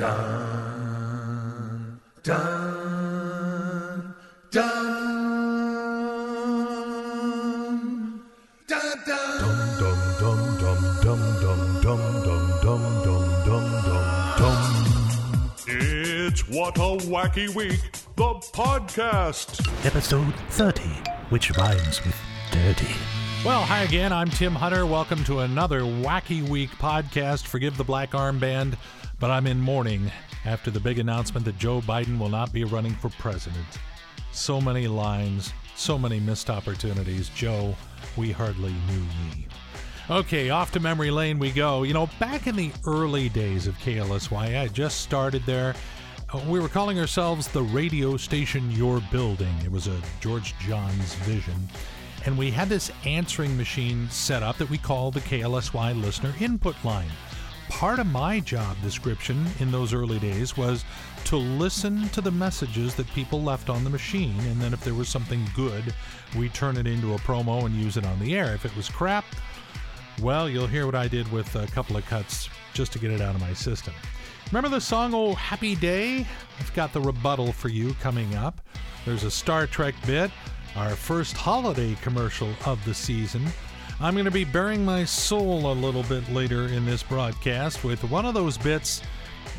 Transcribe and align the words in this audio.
Dun, 0.00 2.00
dun, 2.22 2.38
dun, 4.50 4.64
dun, 8.66 8.80
dun. 9.06 9.36
Dum 9.36 9.58
dum 9.78 10.00
dum 10.18 10.40
dum 11.02 11.02
dum 11.02 11.20
dum 11.82 11.82
dum 11.82 12.00
dum 12.62 12.62
dum 12.62 12.82
dum 13.44 13.64
dum 13.84 14.04
dum. 14.38 14.58
It's 15.66 16.48
What 16.48 16.78
a 16.78 16.96
Wacky 17.04 17.54
Week, 17.54 17.82
the 18.16 18.32
podcast. 18.54 19.60
Episode 19.84 20.32
30, 20.48 20.80
which 21.28 21.50
rhymes 21.58 22.02
with 22.06 22.16
dirty. 22.50 22.88
Well, 23.44 23.62
hi 23.62 23.82
again. 23.82 24.12
I'm 24.14 24.28
Tim 24.30 24.54
Hunter. 24.54 24.84
Welcome 24.86 25.24
to 25.24 25.40
another 25.40 25.80
Wacky 25.80 26.46
Week 26.46 26.70
podcast. 26.72 27.46
Forgive 27.46 27.76
the 27.78 27.84
black 27.84 28.10
armband, 28.12 28.76
but 29.20 29.30
I'm 29.30 29.46
in 29.46 29.60
mourning 29.60 30.10
after 30.44 30.70
the 30.70 30.80
big 30.80 30.98
announcement 30.98 31.44
that 31.44 31.58
Joe 31.58 31.80
Biden 31.82 32.18
will 32.18 32.30
not 32.30 32.52
be 32.52 32.64
running 32.64 32.94
for 32.94 33.10
president. 33.10 33.66
So 34.32 34.60
many 34.60 34.88
lines, 34.88 35.52
so 35.76 35.98
many 35.98 36.18
missed 36.18 36.50
opportunities. 36.50 37.28
Joe, 37.28 37.76
we 38.16 38.32
hardly 38.32 38.72
knew 38.88 39.04
ye. 39.34 39.46
Okay, 40.08 40.50
off 40.50 40.72
to 40.72 40.80
memory 40.80 41.10
lane 41.10 41.38
we 41.38 41.50
go. 41.52 41.82
You 41.82 41.94
know, 41.94 42.08
back 42.18 42.46
in 42.46 42.56
the 42.56 42.72
early 42.86 43.28
days 43.28 43.66
of 43.66 43.78
KLSY, 43.78 44.58
I 44.60 44.66
just 44.68 45.02
started 45.02 45.44
there. 45.46 45.74
Uh, 46.32 46.40
We 46.48 46.58
were 46.58 46.68
calling 46.68 46.98
ourselves 46.98 47.46
the 47.48 47.62
radio 47.62 48.16
station 48.16 48.70
Your 48.70 49.00
Building. 49.12 49.54
It 49.64 49.70
was 49.70 49.86
a 49.86 50.00
George 50.20 50.58
Johns 50.58 51.14
vision. 51.16 51.68
And 52.26 52.36
we 52.36 52.50
had 52.50 52.68
this 52.68 52.90
answering 53.04 53.56
machine 53.56 54.08
set 54.10 54.42
up 54.42 54.56
that 54.58 54.70
we 54.70 54.78
called 54.78 55.14
the 55.14 55.20
KLSY 55.20 56.00
listener 56.00 56.34
input 56.40 56.76
line. 56.84 57.10
Part 57.70 57.98
of 57.98 58.08
my 58.08 58.40
job 58.40 58.76
description 58.82 59.46
in 59.58 59.70
those 59.70 59.94
early 59.94 60.18
days 60.18 60.54
was 60.54 60.84
to 61.24 61.36
listen 61.36 62.10
to 62.10 62.20
the 62.20 62.30
messages 62.30 62.94
that 62.96 63.06
people 63.14 63.42
left 63.42 63.70
on 63.70 63.84
the 63.84 63.90
machine, 63.90 64.38
and 64.40 64.60
then 64.60 64.74
if 64.74 64.84
there 64.84 64.92
was 64.92 65.08
something 65.08 65.42
good, 65.56 65.94
we 66.36 66.50
turn 66.50 66.76
it 66.76 66.86
into 66.86 67.14
a 67.14 67.18
promo 67.18 67.64
and 67.64 67.74
use 67.74 67.96
it 67.96 68.04
on 68.04 68.18
the 68.20 68.36
air. 68.36 68.54
If 68.54 68.66
it 68.66 68.76
was 68.76 68.90
crap, 68.90 69.24
well, 70.20 70.46
you'll 70.46 70.66
hear 70.66 70.84
what 70.84 70.94
I 70.94 71.08
did 71.08 71.30
with 71.32 71.54
a 71.56 71.66
couple 71.68 71.96
of 71.96 72.04
cuts 72.04 72.50
just 72.74 72.92
to 72.92 72.98
get 72.98 73.12
it 73.12 73.22
out 73.22 73.34
of 73.34 73.40
my 73.40 73.54
system. 73.54 73.94
Remember 74.52 74.68
the 74.68 74.80
song 74.80 75.14
Oh 75.14 75.34
Happy 75.34 75.74
Day? 75.74 76.26
I've 76.58 76.74
got 76.74 76.92
the 76.92 77.00
rebuttal 77.00 77.52
for 77.52 77.68
you 77.68 77.94
coming 77.94 78.34
up. 78.34 78.60
There's 79.06 79.24
a 79.24 79.30
Star 79.30 79.66
Trek 79.66 79.94
bit, 80.06 80.30
our 80.76 80.96
first 80.96 81.34
holiday 81.34 81.94
commercial 82.02 82.52
of 82.66 82.84
the 82.84 82.92
season. 82.92 83.46
I'm 83.98 84.14
going 84.14 84.26
to 84.26 84.30
be 84.30 84.44
baring 84.44 84.84
my 84.84 85.04
soul 85.04 85.72
a 85.72 85.74
little 85.74 86.02
bit 86.04 86.28
later 86.30 86.66
in 86.68 86.84
this 86.86 87.02
broadcast 87.02 87.82
with 87.84 88.02
one 88.04 88.26
of 88.26 88.34
those 88.34 88.58
bits 88.58 89.02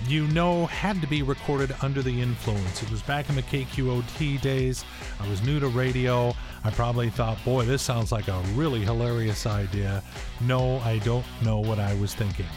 you 0.07 0.27
know 0.27 0.65
had 0.67 0.99
to 1.01 1.07
be 1.07 1.23
recorded 1.23 1.75
under 1.81 2.01
the 2.01 2.21
influence. 2.21 2.81
It 2.81 2.89
was 2.91 3.01
back 3.01 3.29
in 3.29 3.35
the 3.35 3.43
KQOT 3.43 4.41
days. 4.41 4.83
I 5.19 5.29
was 5.29 5.41
new 5.43 5.59
to 5.59 5.67
radio. 5.67 6.35
I 6.63 6.71
probably 6.71 7.09
thought, 7.09 7.43
boy, 7.43 7.65
this 7.65 7.81
sounds 7.81 8.11
like 8.11 8.27
a 8.27 8.39
really 8.53 8.81
hilarious 8.81 9.45
idea. 9.45 10.03
No, 10.41 10.79
I 10.79 10.99
don't 10.99 11.25
know 11.43 11.59
what 11.59 11.79
I 11.79 11.93
was 11.95 12.13
thinking. 12.13 12.47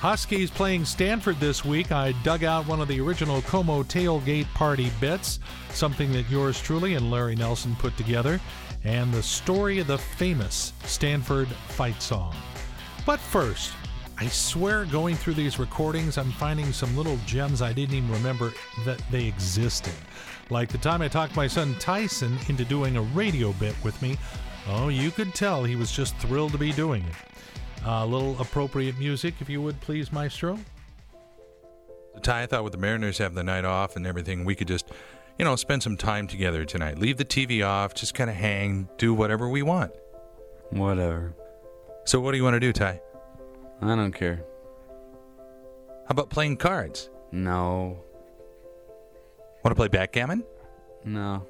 Huskies 0.00 0.48
playing 0.48 0.84
Stanford 0.84 1.40
this 1.40 1.64
week. 1.64 1.90
I 1.90 2.12
dug 2.22 2.44
out 2.44 2.68
one 2.68 2.80
of 2.80 2.86
the 2.86 3.00
original 3.00 3.42
KOMO 3.42 3.82
tailgate 3.84 4.46
party 4.54 4.92
bits, 5.00 5.40
something 5.70 6.12
that 6.12 6.30
yours 6.30 6.62
truly 6.62 6.94
and 6.94 7.10
Larry 7.10 7.34
Nelson 7.34 7.74
put 7.74 7.96
together, 7.96 8.40
and 8.84 9.12
the 9.12 9.24
story 9.24 9.80
of 9.80 9.88
the 9.88 9.98
famous 9.98 10.72
Stanford 10.84 11.48
fight 11.48 12.00
song. 12.00 12.32
But 13.04 13.18
first, 13.18 13.72
I 14.16 14.28
swear 14.28 14.84
going 14.84 15.16
through 15.16 15.34
these 15.34 15.58
recordings, 15.58 16.16
I'm 16.16 16.30
finding 16.30 16.72
some 16.72 16.96
little 16.96 17.18
gems 17.26 17.60
I 17.60 17.72
didn't 17.72 17.96
even 17.96 18.12
remember 18.12 18.52
that 18.84 19.02
they 19.10 19.26
existed. 19.26 19.94
Like 20.48 20.68
the 20.68 20.78
time 20.78 21.02
I 21.02 21.08
talked 21.08 21.34
my 21.34 21.48
son 21.48 21.74
Tyson 21.80 22.38
into 22.48 22.64
doing 22.64 22.96
a 22.96 23.02
radio 23.02 23.52
bit 23.54 23.74
with 23.82 24.00
me. 24.00 24.16
Oh, 24.68 24.90
you 24.90 25.10
could 25.10 25.34
tell 25.34 25.64
he 25.64 25.74
was 25.74 25.90
just 25.90 26.16
thrilled 26.18 26.52
to 26.52 26.58
be 26.58 26.70
doing 26.70 27.02
it. 27.02 27.16
A 27.84 28.04
little 28.06 28.40
appropriate 28.40 28.98
music, 28.98 29.34
if 29.40 29.48
you 29.48 29.62
would 29.62 29.80
please, 29.80 30.12
Maestro. 30.12 30.58
Ty, 32.22 32.42
I 32.42 32.46
thought 32.46 32.64
with 32.64 32.72
the 32.72 32.78
Mariners 32.78 33.18
having 33.18 33.36
the 33.36 33.44
night 33.44 33.64
off 33.64 33.96
and 33.96 34.06
everything, 34.06 34.44
we 34.44 34.54
could 34.54 34.68
just, 34.68 34.90
you 35.38 35.44
know, 35.44 35.56
spend 35.56 35.82
some 35.82 35.96
time 35.96 36.26
together 36.26 36.64
tonight. 36.64 36.98
Leave 36.98 37.16
the 37.16 37.24
TV 37.24 37.66
off, 37.66 37.94
just 37.94 38.14
kind 38.14 38.28
of 38.28 38.36
hang, 38.36 38.88
do 38.98 39.14
whatever 39.14 39.48
we 39.48 39.62
want. 39.62 39.92
Whatever. 40.70 41.34
So, 42.04 42.20
what 42.20 42.32
do 42.32 42.38
you 42.38 42.44
want 42.44 42.54
to 42.54 42.60
do, 42.60 42.72
Ty? 42.72 43.00
I 43.80 43.94
don't 43.94 44.12
care. 44.12 44.44
How 46.06 46.12
about 46.12 46.30
playing 46.30 46.56
cards? 46.56 47.10
No. 47.30 48.02
Want 49.62 49.70
to 49.70 49.74
play 49.74 49.88
backgammon? 49.88 50.42
No. 51.04 51.46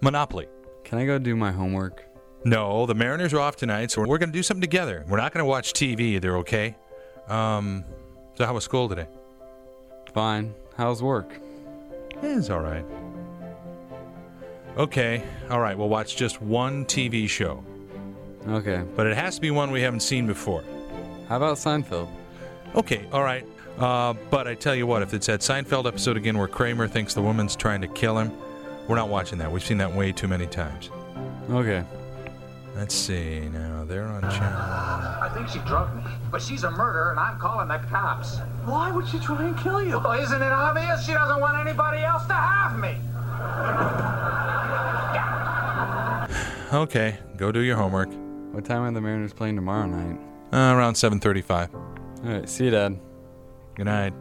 Monopoly? 0.00 0.48
Can 0.84 0.98
I 0.98 1.06
go 1.06 1.18
do 1.18 1.36
my 1.36 1.52
homework? 1.52 2.04
No, 2.44 2.86
the 2.86 2.94
Mariners 2.94 3.34
are 3.34 3.40
off 3.40 3.56
tonight, 3.56 3.90
so 3.90 4.00
we're 4.02 4.18
going 4.18 4.30
to 4.30 4.36
do 4.38 4.42
something 4.42 4.62
together. 4.62 5.04
We're 5.08 5.18
not 5.18 5.32
going 5.32 5.44
to 5.44 5.48
watch 5.48 5.72
TV 5.74 6.00
either, 6.00 6.38
okay? 6.38 6.74
Um, 7.28 7.84
so 8.34 8.46
how 8.46 8.54
was 8.54 8.64
school 8.64 8.88
today? 8.88 9.06
Fine. 10.14 10.54
How's 10.76 11.02
work? 11.02 11.38
It's 12.22 12.48
all 12.50 12.60
right. 12.60 12.84
Okay, 14.76 15.22
all 15.50 15.60
right, 15.60 15.76
we'll 15.76 15.88
watch 15.88 16.16
just 16.16 16.40
one 16.40 16.84
TV 16.86 17.28
show, 17.28 17.62
Okay. 18.48 18.82
but 18.96 19.06
it 19.06 19.16
has 19.16 19.34
to 19.34 19.40
be 19.40 19.50
one 19.50 19.70
we 19.72 19.82
haven't 19.82 20.00
seen 20.00 20.26
before. 20.26 20.64
How 21.28 21.36
about 21.36 21.56
Seinfeld? 21.56 22.08
Okay, 22.74 23.04
all 23.12 23.22
right. 23.24 23.44
Uh, 23.78 24.14
but 24.30 24.46
I 24.46 24.54
tell 24.54 24.74
you 24.74 24.86
what, 24.86 25.02
if 25.02 25.12
it's 25.12 25.26
that 25.26 25.40
Seinfeld 25.40 25.86
episode 25.86 26.16
again 26.16 26.38
where 26.38 26.46
Kramer 26.48 26.86
thinks 26.88 27.14
the 27.14 27.22
woman's 27.22 27.56
trying 27.56 27.80
to 27.80 27.88
kill 27.88 28.16
him, 28.18 28.32
we're 28.88 28.96
not 28.96 29.08
watching 29.08 29.38
that. 29.38 29.50
We've 29.50 29.64
seen 29.64 29.78
that 29.78 29.92
way 29.92 30.12
too 30.12 30.28
many 30.28 30.46
times. 30.46 30.90
Okay. 31.50 31.84
Let's 32.76 32.94
see. 32.94 33.40
Now 33.52 33.84
they're 33.84 34.06
on 34.06 34.22
channel. 34.22 34.58
I 34.58 35.30
think 35.34 35.48
she 35.48 35.58
drugged 35.60 35.96
me, 35.96 36.02
but 36.30 36.40
she's 36.40 36.64
a 36.64 36.70
murderer 36.70 37.10
and 37.10 37.20
I'm 37.20 37.38
calling 37.38 37.68
the 37.68 37.78
cops. 37.88 38.38
Why 38.64 38.90
would 38.90 39.08
she 39.08 39.18
try 39.18 39.44
and 39.44 39.58
kill 39.58 39.82
you? 39.82 39.98
Well, 39.98 40.12
isn't 40.12 40.42
it 40.42 40.52
obvious? 40.52 41.04
She 41.04 41.12
doesn't 41.12 41.40
want 41.40 41.58
anybody 41.58 41.98
else 41.98 42.26
to 42.26 42.34
have 42.34 42.78
me. 42.78 42.96
Okay, 46.72 47.18
go 47.36 47.50
do 47.50 47.60
your 47.60 47.76
homework. 47.76 48.10
What 48.52 48.64
time 48.64 48.82
are 48.82 48.92
the 48.92 49.00
Mariners 49.00 49.32
playing 49.32 49.56
tomorrow 49.56 49.86
night? 49.86 50.18
Uh, 50.52 50.74
around 50.74 50.94
7:35. 50.94 51.74
All 51.74 51.80
right. 52.22 52.48
See 52.48 52.64
you, 52.66 52.70
Dad. 52.70 52.98
Good 53.74 53.86
night. 53.86 54.12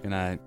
Good 0.00 0.10
night. 0.10 0.40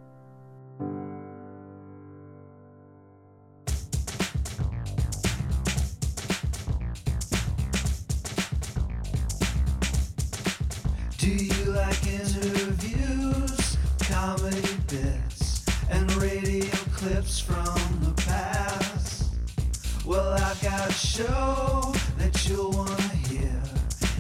Show 21.16 21.94
that 22.18 22.46
you'll 22.50 22.72
want 22.72 22.90
to 22.90 23.18
hear. 23.30 23.62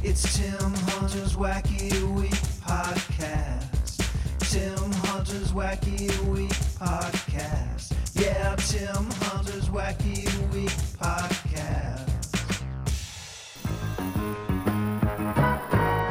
It's 0.01 0.37
Tim 0.37 0.73
Hunter's 0.87 1.35
Wacky 1.35 1.91
Week 2.15 2.31
podcast. 2.63 3.97
Tim 4.39 4.91
Hunter's 5.03 5.51
Wacky 5.51 6.07
Week 6.27 6.55
podcast. 6.79 7.91
Yeah, 8.13 8.55
Tim 8.55 9.11
Hunter's 9.25 9.67
Wacky 9.67 10.23
Week 10.53 10.69
podcast. 10.95 12.07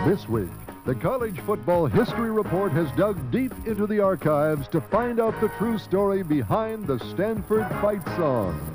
This 0.05 0.29
week, 0.29 0.51
the 0.85 0.95
College 0.97 1.41
Football 1.47 1.87
History 1.87 2.31
Report 2.31 2.73
has 2.73 2.93
dug 2.93 3.31
deep 3.31 3.55
into 3.67 3.87
the 3.87 4.01
archives 4.01 4.69
to 4.69 4.83
find 4.83 5.19
out 5.19 5.41
the 5.41 5.49
true 5.57 5.79
story 5.79 6.23
behind 6.23 6.87
the 6.87 6.99
Stanford 6.99 7.67
Fight 7.81 8.05
Song. 8.19 8.74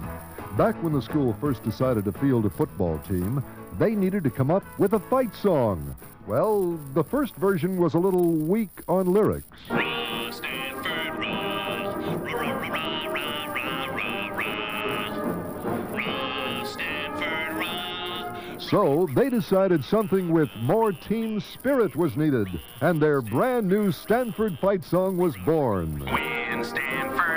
Back 0.57 0.75
when 0.83 0.93
the 0.93 1.01
school 1.01 1.35
first 1.39 1.63
decided 1.63 2.05
to 2.05 2.11
field 2.11 2.45
a 2.45 2.49
football 2.49 2.99
team, 3.07 3.43
they 3.77 3.95
needed 3.95 4.23
to 4.25 4.29
come 4.29 4.51
up 4.51 4.63
with 4.77 4.93
a 4.93 4.99
fight 4.99 5.33
song. 5.35 5.95
Well, 6.27 6.77
the 6.93 7.03
first 7.03 7.35
version 7.35 7.77
was 7.77 7.93
a 7.93 7.99
little 7.99 8.31
weak 8.31 8.81
on 8.87 9.13
lyrics. 9.13 9.47
So 18.69 19.07
they 19.15 19.29
decided 19.31 19.83
something 19.83 20.29
with 20.29 20.49
more 20.61 20.91
team 20.91 21.39
spirit 21.39 21.95
was 21.95 22.15
needed, 22.15 22.47
and 22.81 23.01
their 23.01 23.19
brand 23.21 23.67
new 23.67 23.91
Stanford 23.91 24.59
fight 24.59 24.83
song 24.83 25.17
was 25.17 25.35
born. 25.37 25.99
Win, 25.99 26.63
Stanford, 26.63 27.28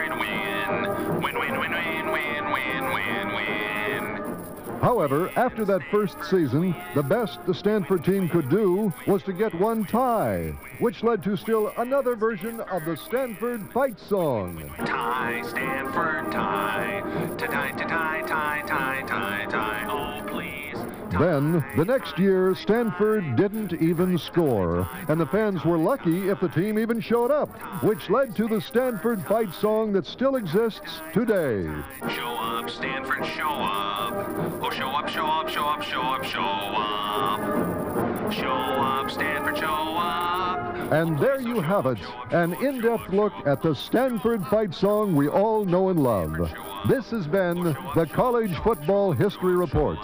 However, 4.82 5.30
after 5.36 5.64
that 5.66 5.80
first 5.92 6.16
season, 6.28 6.74
the 6.96 7.04
best 7.04 7.46
the 7.46 7.54
Stanford 7.54 8.04
team 8.04 8.28
could 8.28 8.48
do 8.48 8.92
was 9.06 9.22
to 9.22 9.32
get 9.32 9.54
one 9.54 9.84
tie, 9.84 10.52
which 10.80 11.04
led 11.04 11.22
to 11.22 11.36
still 11.36 11.72
another 11.78 12.16
version 12.16 12.58
of 12.62 12.84
the 12.84 12.96
Stanford 12.96 13.62
fight 13.72 14.00
song. 14.00 14.60
Tie, 14.84 15.42
Stanford, 15.48 16.32
tie. 16.32 17.00
Tie, 17.38 17.70
to 17.70 17.84
tie, 17.84 18.22
tie, 18.26 18.62
tie, 18.66 19.04
tie, 19.06 19.46
tie. 19.48 19.86
Oh, 19.88 20.26
please. 20.26 20.91
Then, 21.18 21.64
the 21.76 21.84
next 21.84 22.18
year, 22.18 22.54
Stanford 22.54 23.36
didn't 23.36 23.74
even 23.74 24.16
score, 24.18 24.88
and 25.08 25.20
the 25.20 25.26
fans 25.26 25.64
were 25.64 25.76
lucky 25.76 26.28
if 26.30 26.40
the 26.40 26.48
team 26.48 26.78
even 26.78 27.00
showed 27.00 27.30
up, 27.30 27.50
which 27.82 28.08
led 28.08 28.34
to 28.36 28.48
the 28.48 28.60
Stanford 28.60 29.22
fight 29.22 29.52
song 29.54 29.92
that 29.92 30.06
still 30.06 30.36
exists 30.36 31.00
today. 31.12 31.68
Show 32.08 32.36
up, 32.36 32.70
Stanford, 32.70 33.26
show 33.26 33.50
up. 33.50 34.26
Oh, 34.62 34.70
show 34.70 34.88
up, 34.88 35.08
show 35.08 35.26
up, 35.26 35.48
show 35.48 35.64
up, 35.64 35.82
show 35.82 36.02
up, 36.02 36.24
show 36.24 36.42
up. 36.42 38.32
Show 38.32 38.50
up, 38.50 39.10
Stanford, 39.10 39.58
show 39.58 39.66
up. 39.66 40.51
And 40.92 41.18
there 41.18 41.40
you 41.40 41.60
have 41.60 41.86
it, 41.86 41.98
an 42.32 42.52
in-depth 42.62 43.10
look 43.10 43.32
at 43.46 43.62
the 43.62 43.74
Stanford 43.74 44.46
fight 44.46 44.74
song 44.74 45.16
we 45.16 45.26
all 45.28 45.64
know 45.64 45.88
and 45.88 45.98
love. 46.02 46.50
This 46.86 47.10
has 47.10 47.26
been 47.26 47.62
the 47.94 48.08
College 48.12 48.54
Football 48.58 49.12
History 49.12 49.56
Report. 49.56 49.98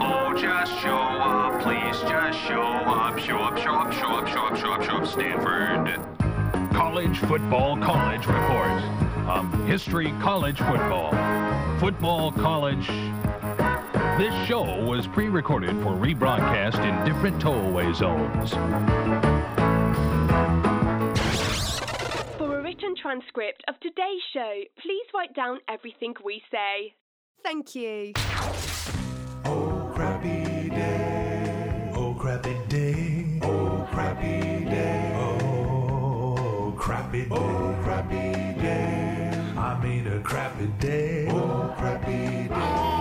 Oh, 0.00 0.34
just 0.36 0.72
show 0.80 0.96
up, 0.96 1.62
please, 1.62 2.00
just 2.00 2.38
show 2.40 2.62
up, 2.62 3.18
show 3.18 3.38
up, 3.38 3.56
show 3.58 3.74
up, 3.74 3.92
show 3.92 4.08
up, 4.08 4.26
show 4.26 4.46
up, 4.46 4.56
show 4.56 4.72
up, 4.72 4.82
show 4.82 4.96
up, 4.96 5.06
Stanford. 5.06 6.14
College 6.72 7.18
Football 7.20 7.76
College 7.76 8.26
Report. 8.26 8.82
Um, 9.28 9.66
history 9.68 10.12
College 10.20 10.58
Football. 10.58 11.12
Football 11.78 12.32
College. 12.32 12.88
This 14.16 14.32
show 14.46 14.62
was 14.84 15.08
pre 15.08 15.28
recorded 15.28 15.70
for 15.82 15.90
rebroadcast 15.90 16.78
in 16.78 17.04
different 17.04 17.42
tollway 17.42 17.92
zones. 17.92 18.50
For 22.38 22.60
a 22.60 22.62
written 22.62 22.94
transcript 22.94 23.64
of 23.66 23.74
today's 23.80 24.22
show, 24.32 24.60
please 24.80 25.06
write 25.12 25.34
down 25.34 25.58
everything 25.68 26.14
we 26.24 26.40
say. 26.48 26.94
Thank 27.42 27.74
you. 27.74 28.12
Oh, 29.46 29.90
crappy 29.96 30.68
day. 30.70 31.90
Oh, 31.96 32.14
crappy 32.14 32.56
day. 32.68 33.40
Oh, 33.42 33.88
crappy 33.90 34.64
day. 34.64 35.12
Oh, 35.16 36.72
crappy 36.78 37.22
day. 37.22 37.28
Oh, 37.32 37.76
crappy 37.82 38.62
day. 38.62 39.42
I 39.58 39.82
mean 39.82 40.06
a 40.06 40.20
crappy 40.20 40.66
day. 40.78 41.26
Oh, 41.30 41.74
crappy 41.76 42.46
day. 42.46 42.93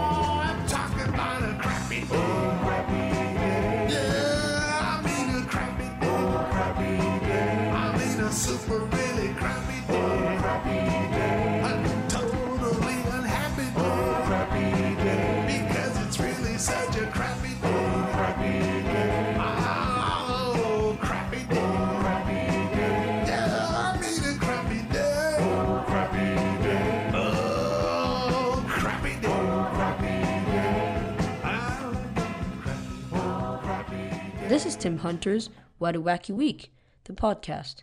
This 34.53 34.67
is 34.67 34.75
Tim 34.75 34.99
Hunter's 34.99 35.49
What 35.79 35.95
a 35.95 35.99
Wacky 35.99 36.29
Week, 36.29 36.71
the 37.05 37.13
podcast, 37.13 37.77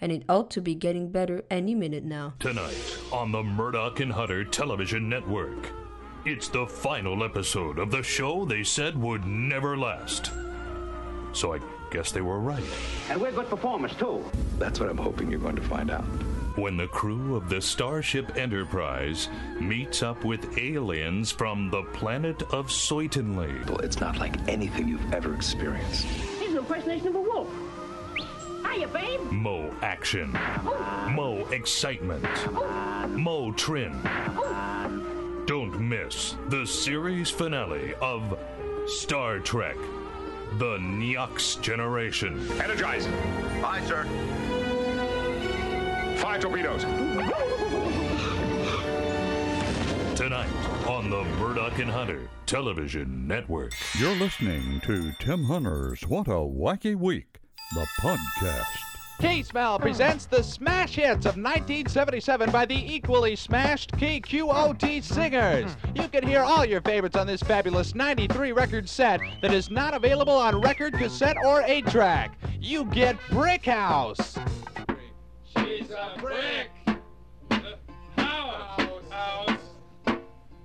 and 0.00 0.10
it 0.10 0.24
ought 0.28 0.50
to 0.50 0.60
be 0.60 0.74
getting 0.74 1.12
better 1.12 1.44
any 1.52 1.72
minute 1.72 2.02
now. 2.02 2.34
Tonight 2.40 2.98
on 3.12 3.30
the 3.30 3.44
Murdoch 3.44 4.00
and 4.00 4.10
Hunter 4.10 4.44
Television 4.44 5.08
Network. 5.08 5.70
It's 6.24 6.48
the 6.48 6.66
final 6.66 7.22
episode 7.22 7.78
of 7.78 7.92
the 7.92 8.02
show 8.02 8.44
they 8.44 8.64
said 8.64 9.00
would 9.00 9.24
never 9.24 9.76
last. 9.76 10.32
So 11.32 11.54
I 11.54 11.60
guess 11.92 12.10
they 12.10 12.22
were 12.22 12.40
right. 12.40 12.64
And 13.08 13.20
we're 13.20 13.30
good 13.30 13.48
performers, 13.48 13.94
too. 13.94 14.24
That's 14.58 14.80
what 14.80 14.88
I'm 14.88 14.98
hoping 14.98 15.30
you're 15.30 15.38
going 15.38 15.54
to 15.54 15.62
find 15.62 15.92
out. 15.92 16.04
When 16.56 16.78
the 16.78 16.88
crew 16.88 17.36
of 17.36 17.50
the 17.50 17.60
Starship 17.60 18.38
Enterprise 18.38 19.28
meets 19.60 20.02
up 20.02 20.24
with 20.24 20.56
aliens 20.56 21.30
from 21.30 21.68
the 21.70 21.82
planet 21.82 22.42
of 22.44 22.68
Soitenley. 22.68 23.68
Well, 23.68 23.80
it's 23.80 24.00
not 24.00 24.16
like 24.16 24.36
anything 24.48 24.88
you've 24.88 25.12
ever 25.12 25.34
experienced. 25.34 26.04
He's 26.40 26.52
an 26.52 26.58
impersonation 26.58 27.08
of 27.08 27.14
a 27.16 27.20
wolf. 27.20 27.48
Hiya, 28.66 28.88
babe. 28.88 29.20
Mo 29.30 29.70
action. 29.82 30.32
Mo 31.10 31.46
excitement. 31.50 32.24
Mo 33.10 33.52
trim. 33.52 34.00
Don't 35.46 35.78
miss 35.78 36.36
the 36.48 36.66
series 36.66 37.28
finale 37.30 37.92
of 38.00 38.38
Star 38.86 39.40
Trek 39.40 39.76
The 40.58 40.78
Neox 40.78 41.60
Generation. 41.60 42.50
Energize. 42.60 43.06
Aye, 43.62 43.82
sir. 43.86 44.06
Fire 46.26 46.40
torpedoes. 46.40 46.82
Tonight 50.16 50.48
on 50.88 51.08
the 51.08 51.22
Murdoch 51.38 51.78
and 51.78 51.88
Hunter 51.88 52.28
Television 52.46 53.28
Network. 53.28 53.72
You're 53.96 54.16
listening 54.16 54.80
to 54.86 55.12
Tim 55.20 55.44
Hunter's 55.44 56.02
What 56.02 56.26
a 56.26 56.32
Wacky 56.32 56.96
Week, 56.96 57.38
the 57.74 57.86
podcast. 58.00 58.64
K-Smell 59.20 59.78
presents 59.78 60.26
the 60.26 60.42
smash 60.42 60.96
hits 60.96 61.26
of 61.26 61.36
1977 61.36 62.50
by 62.50 62.66
the 62.66 62.74
equally 62.74 63.36
smashed 63.36 63.92
KQOT 63.92 65.04
Singers. 65.04 65.76
You 65.94 66.08
can 66.08 66.26
hear 66.26 66.40
all 66.40 66.64
your 66.64 66.80
favorites 66.80 67.16
on 67.16 67.28
this 67.28 67.40
fabulous 67.40 67.94
93 67.94 68.50
record 68.50 68.88
set 68.88 69.20
that 69.42 69.54
is 69.54 69.70
not 69.70 69.94
available 69.94 70.36
on 70.36 70.60
record, 70.60 70.94
cassette, 70.94 71.36
or 71.44 71.62
8-track. 71.62 72.36
You 72.60 72.84
get 72.86 73.16
Brick 73.30 73.64
House. 73.64 74.36
She's 75.86 75.94
a 75.94 76.18
brick. 76.18 76.68
House. 78.18 78.80
House. 79.08 79.58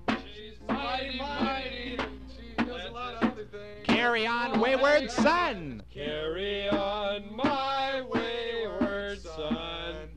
She's 0.10 0.58
mighty, 0.68 1.20
mighty. 1.20 1.98
She 2.36 2.56
does 2.66 2.90
a 2.90 2.92
lot 2.92 3.14
of 3.22 3.32
other 3.32 3.46
things. 3.46 3.86
Carry 3.86 4.26
on, 4.26 4.60
Wayward 4.60 5.12
Son. 5.12 5.84
Carry 5.94 6.70
on, 6.70 7.36
my 7.36 8.02
wayward 8.10 9.22
son. 9.22 10.10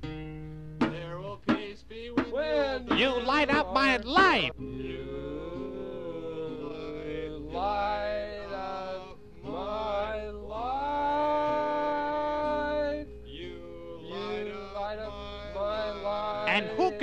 There 0.78 1.18
will 1.18 1.42
peace 1.48 1.82
be 1.82 2.08
with 2.08 2.30
when 2.32 2.96
You 2.96 3.20
light 3.20 3.50
up 3.50 3.74
my 3.74 3.98
life. 3.98 4.52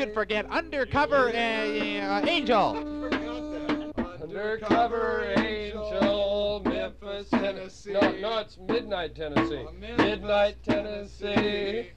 Could 0.05 0.13
forget 0.15 0.48
Undercover 0.50 1.29
uh, 1.29 1.31
uh, 1.31 2.25
Angel? 2.25 2.75
Undercover 4.20 5.31
Angel, 5.38 6.62
Memphis, 6.65 7.29
Tennessee. 7.29 7.93
No, 7.93 8.12
no, 8.20 8.39
it's 8.39 8.58
Midnight, 8.67 9.15
Tennessee. 9.15 9.63
Midnight, 9.79 10.55
Tennessee. 10.63 11.91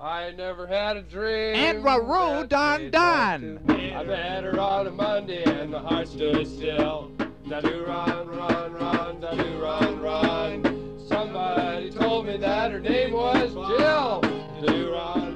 I 0.00 0.32
never 0.32 0.66
had 0.66 0.96
a 0.96 1.02
dream. 1.02 1.54
And 1.54 1.84
Raroo 1.84 2.48
Don 2.48 2.90
Don. 2.90 3.60
I 3.68 4.02
met 4.02 4.42
her 4.42 4.58
on 4.58 4.88
a 4.88 4.90
Monday 4.90 5.44
and 5.44 5.70
my 5.70 5.78
heart 5.78 6.08
stood 6.08 6.44
still. 6.44 7.12
Da 7.48 7.60
do 7.60 7.84
run, 7.84 8.26
run, 8.28 8.72
run, 8.72 9.20
da 9.20 9.30
do 9.34 9.62
run, 9.62 10.00
run. 10.00 10.98
Somebody 11.06 11.92
told 11.92 12.26
me 12.26 12.36
that 12.38 12.72
her 12.72 12.80
name 12.80 13.12
was 13.12 13.52
Jill. 13.52 14.20
Da 14.22 14.72
do 14.72 14.92
run, 14.92 15.27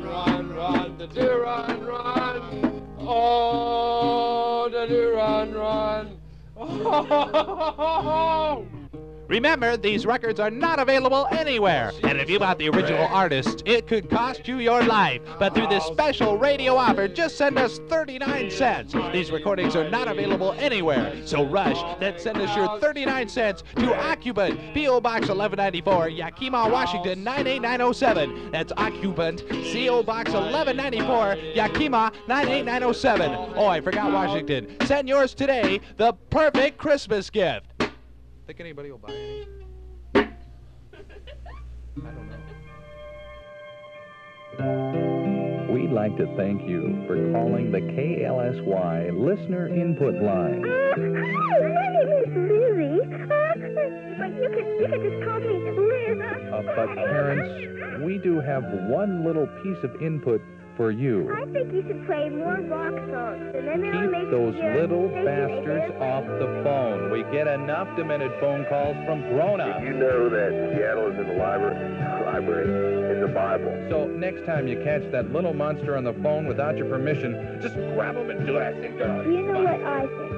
da 1.03 1.09
do 1.09 1.43
run, 1.43 1.85
run. 1.85 2.83
Oh, 3.01 4.69
da 4.71 4.87
do 4.87 5.15
run, 5.15 5.53
run. 5.53 6.19
Oh, 8.65 8.67
Remember, 9.33 9.79
these 9.79 10.05
records 10.05 10.39
are 10.39 10.51
not 10.51 10.79
available 10.79 11.27
anywhere. 11.31 11.91
And 12.03 12.19
if 12.19 12.29
you 12.29 12.39
bought 12.39 12.59
the 12.59 12.69
original 12.69 13.07
artist, 13.07 13.63
it 13.65 13.87
could 13.87 14.11
cost 14.11 14.47
you 14.47 14.59
your 14.59 14.83
life. 14.83 15.23
But 15.39 15.55
through 15.55 15.69
this 15.69 15.85
special 15.85 16.37
radio 16.37 16.77
offer, 16.77 17.09
just 17.09 17.39
send 17.39 17.59
us 17.59 17.79
39 17.89 18.51
cents. 18.51 18.95
These 19.11 19.31
recordings 19.31 19.75
are 19.75 19.89
not 19.89 20.07
available 20.07 20.53
anywhere. 20.59 21.17
So 21.25 21.47
rush, 21.47 21.81
then 21.99 22.19
send 22.19 22.43
us 22.43 22.55
your 22.55 22.79
39 22.79 23.27
cents 23.31 23.63
to 23.77 23.95
Occupant, 23.95 24.75
P.O. 24.75 25.01
Box 25.01 25.29
1194, 25.29 26.11
Yakima, 26.11 26.69
Washington 26.69 27.25
98907. 27.25 28.51
That's 28.51 28.73
Occupant, 28.77 29.45
C.O. 29.49 30.03
Box 30.03 30.33
1194, 30.33 31.37
Yakima 31.55 32.13
98907. 32.29 33.55
Oh, 33.57 33.67
I 33.67 33.81
forgot 33.81 34.13
Washington. 34.13 34.77
Send 34.85 35.09
yours 35.09 35.33
today, 35.33 35.81
the 35.97 36.13
perfect 36.29 36.77
Christmas 36.77 37.31
gift. 37.31 37.72
Think 38.53 38.61
anybody 38.61 38.91
will 38.91 38.99
buy 38.99 39.15
any? 39.15 39.47
We'd 45.73 45.91
like 45.91 46.15
to 46.19 46.27
thank 46.37 46.69
you 46.69 47.03
for 47.07 47.33
calling 47.33 47.73
the 47.73 47.81
KLSY 47.81 49.19
Listener 49.19 49.69
Input 49.69 50.17
Line. 50.17 50.61
My 50.61 50.97
name 51.97 52.13
is 52.13 52.29
Lizzie. 52.37 53.01
Uh, 53.01 53.57
but 54.19 54.29
you 54.37 54.51
can, 54.53 54.67
you 54.81 54.87
can 54.87 55.01
just 55.01 55.25
call 55.25 55.41
me 55.41 55.57
Liz. 55.73 56.21
Uh, 56.53 56.61
but 56.77 56.89
parents, 56.95 58.05
we 58.05 58.19
do 58.19 58.39
have 58.39 58.65
one 58.91 59.25
little 59.25 59.47
piece 59.63 59.83
of 59.83 60.03
input 60.03 60.43
for 60.77 60.91
you. 60.91 61.33
I 61.33 61.45
think 61.53 61.73
you 61.73 61.83
should 61.87 62.07
play 62.07 62.29
more 62.29 62.57
rock 62.57 62.95
songs, 63.11 63.55
and 63.55 63.69
then 63.69 63.85
it'll 63.85 64.09
make 64.09 64.23
Keep 64.23 64.31
those 64.31 64.55
little 64.55 65.09
bastards 65.09 65.95
off 66.01 66.25
the 66.25 66.63
phone. 66.65 67.11
We 67.11 67.23
get 67.33 67.47
enough 67.47 67.95
demented 67.97 68.33
phone 68.41 68.65
calls 68.67 68.97
from 69.05 69.21
grown-ups. 69.29 69.81
Did 69.81 69.89
you 69.89 69.95
know 69.99 70.29
that 70.29 70.75
Seattle 70.75 71.13
is 71.13 71.19
in 71.19 71.29
the 71.29 71.35
library, 71.35 72.25
library 72.25 73.15
in 73.15 73.21
the 73.21 73.29
Bible. 73.29 73.87
So 73.91 74.07
next 74.07 74.47
time 74.47 74.67
you 74.67 74.81
catch 74.83 75.11
that 75.13 75.33
little 75.33 75.55
monster 75.55 75.97
on 75.97 76.05
the 76.05 76.15
phone 76.15 76.47
without 76.47 76.77
your 76.77 76.89
permission, 76.89 77.59
just 77.61 77.75
grab 77.75 78.17
him 78.17 78.31
and 78.31 78.47
blast 78.47 78.77
him. 78.79 79.33
You 79.33 79.43
know 79.43 79.63
what 79.63 79.83
I 79.83 80.01
think? 80.01 80.33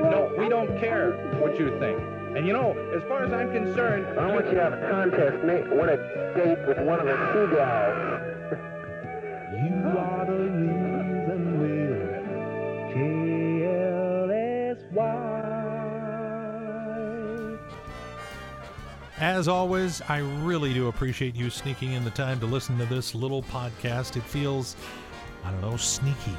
No, 0.00 0.32
we 0.38 0.48
don't 0.48 0.78
care 0.78 1.12
what 1.40 1.58
you 1.58 1.78
think. 1.78 1.98
And 2.36 2.46
you 2.46 2.52
know, 2.52 2.72
as 2.94 3.02
far 3.08 3.24
as 3.24 3.32
I'm 3.32 3.52
concerned, 3.52 4.06
I 4.18 4.32
want 4.32 4.46
you 4.46 4.54
to 4.54 4.62
have 4.62 4.72
a 4.72 4.88
contest, 4.88 5.44
Nate. 5.44 5.68
Win 5.68 5.88
a 5.88 5.96
date 6.36 6.58
with 6.66 6.78
one 6.78 7.00
of 7.00 7.06
the 7.06 7.16
seagulls. 7.32 8.29
You 9.62 9.98
are 9.98 10.24
the 10.24 10.32
reason 10.32 11.60
we're 11.60 12.22
KLSY. 14.80 15.18
As 19.18 19.48
always, 19.48 20.00
I 20.08 20.18
really 20.18 20.72
do 20.72 20.88
appreciate 20.88 21.34
you 21.34 21.50
sneaking 21.50 21.92
in 21.92 22.04
the 22.04 22.10
time 22.10 22.40
to 22.40 22.46
listen 22.46 22.78
to 22.78 22.86
this 22.86 23.14
little 23.14 23.42
podcast. 23.42 24.16
It 24.16 24.22
feels, 24.22 24.76
I 25.44 25.50
don't 25.50 25.60
know, 25.60 25.76
sneaky. 25.76 26.34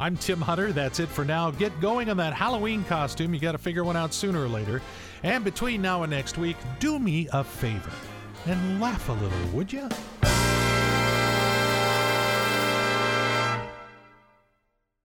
I'm 0.00 0.16
Tim 0.16 0.40
Hunter. 0.40 0.72
That's 0.72 1.00
it 1.00 1.10
for 1.10 1.26
now. 1.26 1.50
Get 1.50 1.78
going 1.82 2.08
on 2.08 2.16
that 2.16 2.32
Halloween 2.32 2.82
costume. 2.84 3.34
You 3.34 3.40
got 3.40 3.52
to 3.52 3.58
figure 3.58 3.84
one 3.84 3.98
out 3.98 4.14
sooner 4.14 4.42
or 4.42 4.48
later. 4.48 4.80
And 5.22 5.44
between 5.44 5.82
now 5.82 6.02
and 6.02 6.10
next 6.10 6.38
week, 6.38 6.56
do 6.80 6.98
me 6.98 7.28
a 7.34 7.44
favor 7.44 7.92
and 8.46 8.80
laugh 8.80 9.06
a 9.10 9.12
little, 9.12 9.48
would 9.52 9.70
you? 9.70 9.86